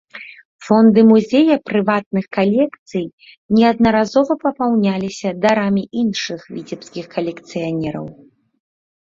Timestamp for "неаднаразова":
3.59-4.33